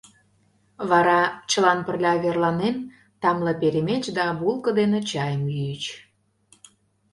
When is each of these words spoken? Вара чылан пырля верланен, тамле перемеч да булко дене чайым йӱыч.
Вара 0.89 1.21
чылан 1.49 1.79
пырля 1.85 2.13
верланен, 2.23 2.75
тамле 3.21 3.53
перемеч 3.61 4.03
да 4.17 4.25
булко 4.39 4.69
дене 4.79 4.99
чайым 5.09 5.43
йӱыч. 5.55 5.83